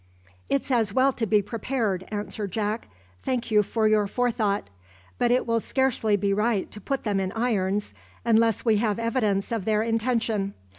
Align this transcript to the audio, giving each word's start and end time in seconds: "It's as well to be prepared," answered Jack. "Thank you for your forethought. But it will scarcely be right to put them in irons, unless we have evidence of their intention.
"It's 0.49 0.71
as 0.71 0.91
well 0.95 1.13
to 1.13 1.27
be 1.27 1.43
prepared," 1.43 2.05
answered 2.07 2.51
Jack. 2.51 2.87
"Thank 3.21 3.51
you 3.51 3.61
for 3.61 3.87
your 3.87 4.07
forethought. 4.07 4.67
But 5.19 5.29
it 5.29 5.45
will 5.45 5.59
scarcely 5.59 6.17
be 6.17 6.33
right 6.33 6.71
to 6.71 6.81
put 6.81 7.03
them 7.03 7.19
in 7.19 7.31
irons, 7.33 7.93
unless 8.25 8.65
we 8.65 8.77
have 8.77 8.97
evidence 8.97 9.51
of 9.51 9.63
their 9.63 9.83
intention. 9.83 10.55